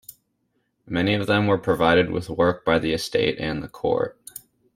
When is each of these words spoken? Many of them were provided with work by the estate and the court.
Many 0.87 1.13
of 1.13 1.27
them 1.27 1.45
were 1.45 1.59
provided 1.59 2.09
with 2.09 2.27
work 2.27 2.65
by 2.65 2.79
the 2.79 2.91
estate 2.91 3.37
and 3.39 3.61
the 3.61 3.67
court. 3.67 4.17